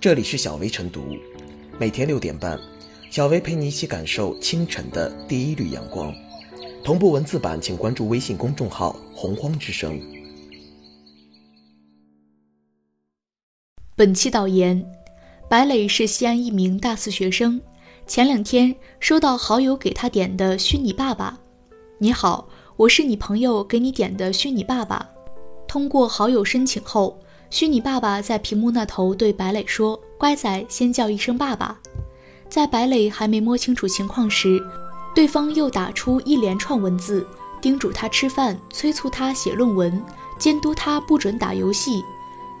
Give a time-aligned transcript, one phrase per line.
[0.00, 1.14] 这里是小薇晨读，
[1.78, 2.58] 每天六点半，
[3.10, 6.10] 小薇陪你一起感受清晨的第一缕阳光。
[6.82, 10.00] 同步文字版，请关注微信公众号“洪荒之声”。
[13.94, 14.82] 本期导言：
[15.50, 17.60] 白磊是西安一名大四学生，
[18.06, 21.38] 前两天收到好友给他点的虚拟爸爸。
[21.98, 22.48] 你好，
[22.78, 25.06] 我是你朋友给你点的虚拟爸爸。
[25.68, 27.20] 通过好友申请后。
[27.50, 31.76] 虚拟爸爸在屏幕那头对白磊说：“乖仔，先叫一声爸爸。”
[32.48, 34.62] 在白磊还没摸清楚情况时，
[35.14, 37.26] 对方又打出一连串文字，
[37.60, 40.00] 叮嘱他吃饭，催促他写论文，
[40.38, 42.04] 监督他不准打游戏，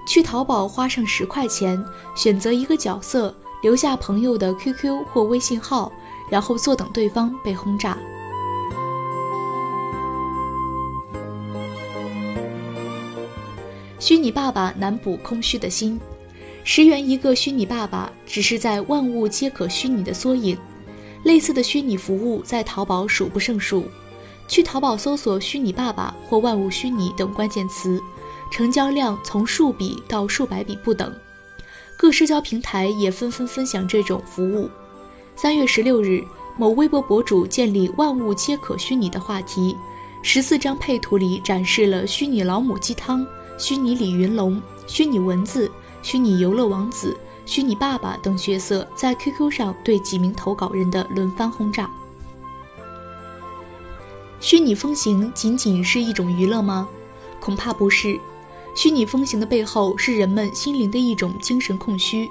[0.06, 1.82] 去淘宝花上十块钱，
[2.16, 5.90] 选择一个角色，留下朋友的 QQ 或微信号，
[6.28, 7.96] 然后坐等对方被轰炸。
[14.00, 16.00] 虚拟爸爸难补空虚的心，
[16.64, 20.56] 十元一个虚拟爸爸，只是在万物皆可虚拟的缩影。
[21.22, 23.84] 类似的虚拟服务在淘宝数不胜数，
[24.48, 28.00] 去淘宝搜索“虚拟爸爸”或“万物虚拟”等关键词，
[28.50, 31.14] 成交量从数笔到数百笔不等。
[31.94, 34.70] 各社交平台也纷纷分享这种服务。
[35.36, 36.24] 三月十六日，
[36.56, 39.76] 某微博博主建立“万物皆可虚拟”的话题，
[40.22, 43.26] 十四张配图里展示了虚拟老母鸡汤。
[43.60, 45.70] 虚拟李云龙、虚拟蚊子、
[46.02, 51.90] 虚拟游乐王子、虚拟爸爸等角色在 QQ 上对几名投稿人的轮番轰炸。
[54.40, 56.88] 虚拟风行仅仅是一种娱乐吗？
[57.38, 58.18] 恐怕不是。
[58.74, 62.26] 虚拟风行的背后是人们心灵的一种精神空虚。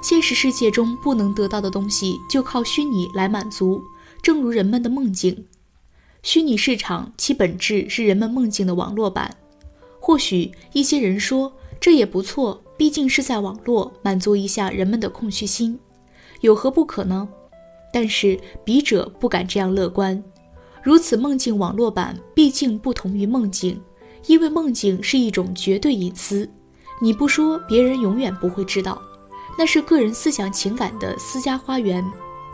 [0.00, 3.84] 现实世界中不能得到的东西，就靠虚拟来满足。
[4.22, 5.44] 正如人们的梦境，
[6.22, 9.36] 虚拟市场其本质是人们梦境的网络版。
[10.06, 15.80] 或许一些人说这也不错，毕竟是在网络满足一下人们的空虚心，
[16.42, 17.26] 有何不可呢？
[17.90, 20.22] 但是笔者不敢这样乐观。
[20.82, 23.80] 如此梦境网络版毕竟不同于梦境，
[24.26, 26.46] 因为梦境是一种绝对隐私，
[27.00, 29.00] 你不说别人永远不会知道，
[29.58, 32.04] 那是个人思想情感的私家花园。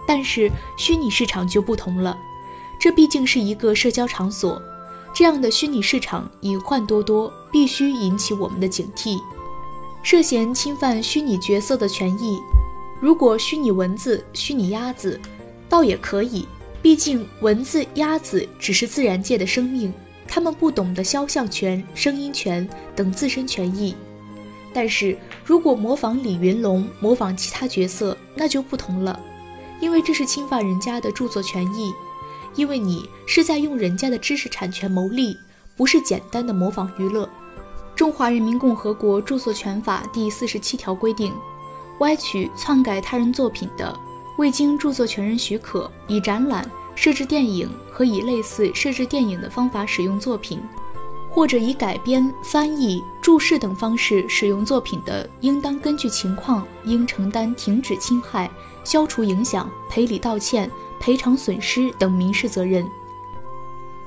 [0.06, 2.16] 但是虚拟市场就不同了，
[2.80, 4.62] 这毕竟是一个社交场所。
[5.12, 9.18] 这样的虚拟市场隐患多多，必须引起我们的警惕。
[10.02, 12.40] 涉嫌侵犯虚拟角色的权益，
[13.00, 15.20] 如果虚拟蚊子、虚拟鸭子，
[15.68, 16.46] 倒也可以，
[16.80, 19.92] 毕竟蚊子、鸭子只是自然界的生命，
[20.26, 22.66] 它们不懂得肖像权、声音权
[22.96, 23.94] 等自身权益。
[24.72, 29.20] 但是如果模仿李云龙、模仿其他角色，那就不同了，
[29.80, 31.92] 因为这是侵犯人家的著作权益。
[32.56, 35.36] 因为你是在用人家的知识产权牟利，
[35.76, 37.28] 不是简单的模仿娱乐。
[38.00, 41.34] 中华人民共和国著作权法第四十七条规定，
[41.98, 43.94] 歪曲、篡改他人作品的，
[44.38, 50.58] 未经著作权人许可，以展览、设置电影和以类似设置电影的方法使用作品，
[51.30, 58.50] 或者以改编、翻译、注释等方式使用作品的，应当根据情况，应承担停止侵害、
[58.82, 60.70] 消除影响、赔礼道歉。
[60.98, 62.86] 赔偿损失等民事责任。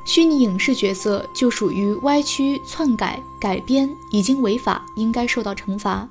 [0.06, 6.08] 虚拟影视角色就属于歪曲、篡改、改编，已经违法，应该受到惩罚，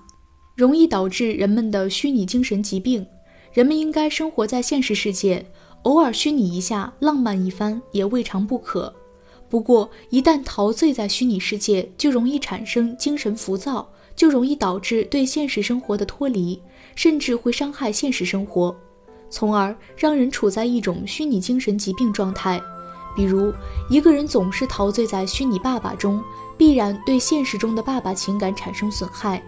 [0.56, 3.06] 容易导致人们的虚拟精神疾病。
[3.52, 5.44] 人们应该生活在现实世界，
[5.82, 8.92] 偶尔虚拟一下，浪漫一番也未尝不可。
[9.50, 13.86] 不过，一旦陶醉在虚拟世界，就容易产生精神浮躁，
[14.16, 16.58] 就容易导致对现实生活的脱离，
[16.94, 18.75] 甚至会伤害现实生活。
[19.28, 22.58] 从而让人处在一种虚拟精神疾病状态，
[23.15, 23.53] 比如
[23.89, 26.23] 一个人总是陶醉在虚拟爸爸中，
[26.56, 29.43] 必然对现实中的爸爸情感产生损害。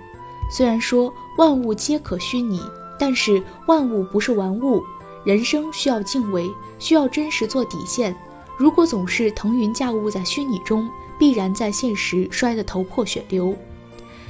[0.51, 2.61] 虽然说万物皆可虚拟，
[2.99, 4.83] 但是万物不是玩物，
[5.25, 8.15] 人生需要敬畏，需要真实做底线。
[8.57, 10.89] 如果总是腾云驾雾在虚拟中，
[11.19, 13.57] 必然在现实摔得头破血流。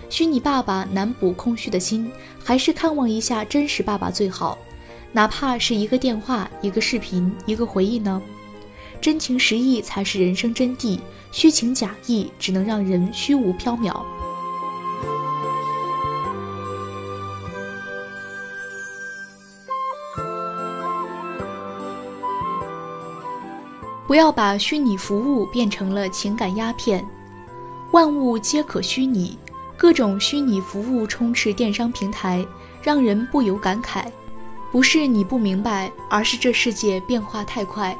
[0.08, 2.10] 虚拟爸爸难补空虚的心，
[2.42, 4.56] 还是看望一下真实爸爸最好。
[5.12, 8.22] 哪怕是一个电话、一个视频、一个回忆呢？
[9.04, 10.98] 真情实意才是人生真谛，
[11.30, 14.02] 虚情假意只能让人虚无缥缈。
[24.06, 27.06] 不要把虚拟服务变成了情感鸦片。
[27.92, 29.38] 万物皆可虚拟，
[29.76, 32.42] 各种虚拟服务充斥电商平台，
[32.82, 34.06] 让人不由感慨。
[34.72, 37.94] 不是你不明白，而是这世界变化太快。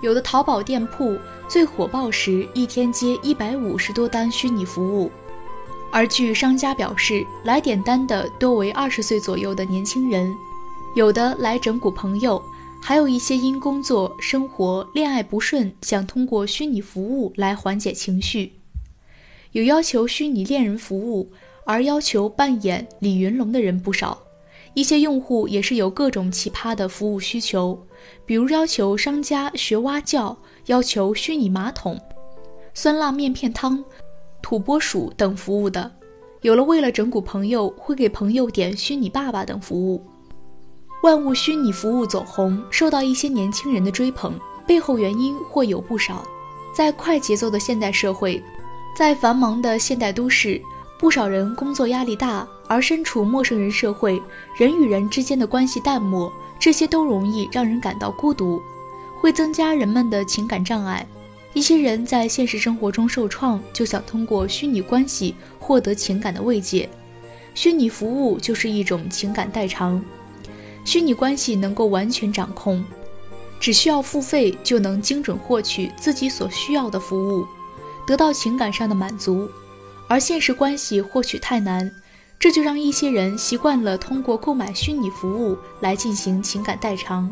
[0.00, 5.10] 有的淘宝店铺最火爆时，一天接一百五十多单虚拟服务，
[5.92, 10.34] 而据商家表示，来点单的多为二十岁左右的年轻人，
[10.94, 12.42] 有的来整蛊朋友，
[12.82, 18.52] 还有一些因工作、生活、恋爱不顺，想通过虚拟服务来缓解情绪。
[19.52, 21.30] 有要求虚拟恋人服务，
[21.66, 24.18] 而要求扮演李云龙的人不少。
[24.74, 27.78] 一些用户也是有各种奇葩的服务需求，
[28.24, 30.36] 比如要求商家学蛙叫，
[30.66, 32.00] 要求虚拟马桶、
[32.74, 33.84] 酸辣面片汤。
[34.42, 35.90] 土拨鼠等服务的，
[36.40, 40.02] 有了为了整蛊朋友会给朋友点虚拟爸爸等服务，
[41.02, 44.32] 万物虚拟服务走红，受到一些年轻人的追捧，
[44.66, 46.24] 背后原因或有不少。
[46.74, 48.42] 在快节奏的现代社会，
[48.96, 50.60] 在繁忙的现代都市，
[50.98, 54.22] 不少人工作压力大，而身处陌生人社会，
[54.56, 58.62] 人与人之间的关系淡漠，这些都容易让人感到孤独，
[59.20, 61.04] 会增加人们的情感障碍。
[61.52, 66.88] 一些人在现实生活中受创，就想通过虚拟关系获得情感的慰藉。
[67.56, 70.00] 虚拟服务就是一种情感代偿。
[70.84, 72.84] 虚拟关系能够完全掌控，
[73.58, 77.44] 只需要付费就能精准获取自己所需要的服务，
[78.06, 79.50] 得到情感上的满足。
[80.06, 81.90] 而现实关系获取太难，
[82.40, 87.30] 这就让一些人习惯了通过购买虚拟服务来进行情感代偿。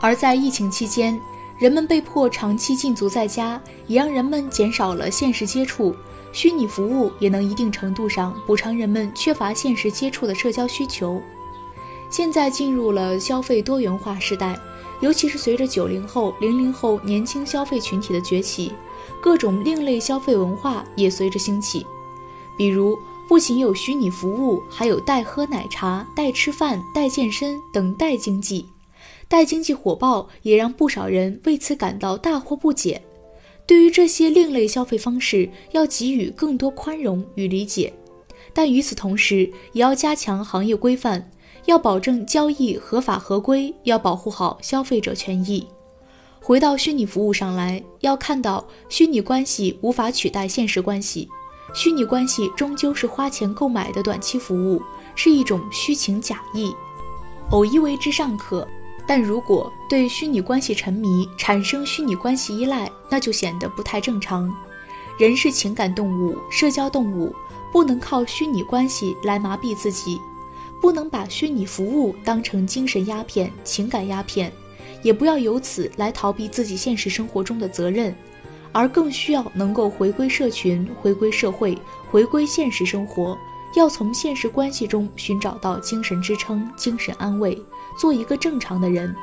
[0.00, 1.20] 而在疫情期间，
[1.58, 5.94] 人们被迫长期禁足在家，也让人们减少了现实接触。
[6.32, 11.20] 虚拟服务也能一定程度上补偿人们缺乏现实接触的社交需求。
[12.08, 14.56] 现在进入了消费多元化时代，
[15.00, 18.72] 尤其是随着九零后、零零后年轻消费群体的崛起，
[19.20, 21.84] 各种另类消费文化也随着兴起。
[22.56, 22.98] 比如，
[23.32, 28.66] 不仅有虚拟服务，还有代喝奶茶、代吃饭、代健身等代经济。
[29.26, 33.00] 代经济火爆，也让不少人为此感到大惑不解。
[33.66, 37.90] 对于这些另类消费方式，要给予更多宽容与理解，
[38.52, 41.30] 但与此同时，也要加强行业规范，
[41.64, 45.66] 要保证交易合法合规，要保护好消费者权益。
[46.38, 51.26] 回到虚拟服务上来，要看到虚拟关系无法取代现实关系，
[51.74, 54.82] 虚拟关系终究是花钱购买的短期服务，
[55.14, 56.74] 是一种虚情假意，
[57.50, 58.66] 偶一为之尚可。
[59.06, 64.52] 但如果对虚拟关系沉迷，产生虚拟关系依赖，那就显得不太正常。
[65.18, 67.34] 人是情感动物，社交动物，
[67.72, 70.20] 不能靠虚拟关系来麻痹自己，
[70.80, 74.52] 不能把虚拟服务当成精神鸦片、情感鸦片，
[75.02, 78.14] 也不要由此来逃避自己现实生活中的责任，
[78.72, 81.76] 而更需要能够回归社群、回归社会、
[82.10, 83.36] 回归现实生活。
[83.74, 87.56] 要从现实关系中寻找到精神支撑、精神安慰，
[87.98, 89.14] 做一个正常的人。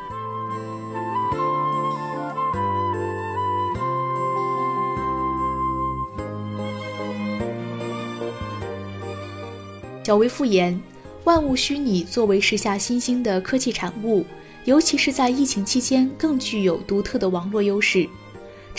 [10.03, 10.81] 小薇复言，
[11.25, 14.25] 万物虚拟作为时下新兴的科技产物，
[14.65, 18.09] 尤其是在疫情期间，更具有独特的网络优势。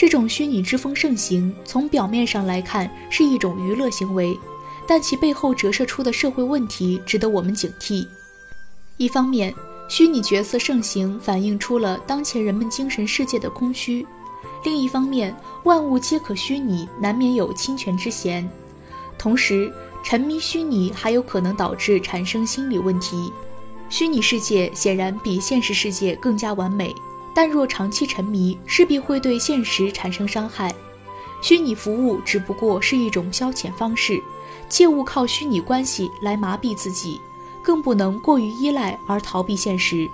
[0.01, 4.35] 这种虚拟之风盛行，从表面上来看是一种娱乐行为。
[4.89, 8.09] 但其背后折射出的社会问题值得我们警惕。
[8.97, 9.55] 一方面，
[9.91, 14.03] 虚拟角色盛行，反映出了当前人们精神世界的空虚；
[14.65, 18.49] 另一方面，万物皆可虚拟，难免有侵权之嫌。
[19.19, 19.71] 同时，
[20.03, 23.31] 沉迷虚拟还有可能导致产生心理问题。
[23.91, 26.95] 虚拟世界显然比现实世界更加完美，
[27.35, 30.75] 但若长期沉迷，势必会对现实产生伤害。
[31.43, 34.21] 虚拟服务只不过是一种消遣方式。
[34.69, 37.21] 切勿靠虚拟关系来麻痹自己，
[37.63, 40.09] 更不能过于依赖而逃避现实。